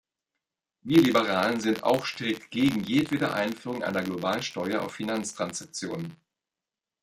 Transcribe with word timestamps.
Wir 0.81 0.99
Liberalen 1.03 1.59
sind 1.59 1.83
auch 1.83 2.07
strikt 2.07 2.49
gegen 2.49 2.83
jedwede 2.83 3.35
Einführung 3.35 3.83
einer 3.83 4.01
globalen 4.01 4.41
Steuer 4.41 4.81
auf 4.81 4.93
Finanztransaktionen. 4.95 6.15